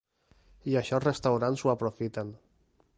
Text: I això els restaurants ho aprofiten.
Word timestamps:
I 0.71 0.77
això 0.81 0.95
els 0.99 1.05
restaurants 1.07 1.65
ho 1.67 1.73
aprofiten. 1.77 2.35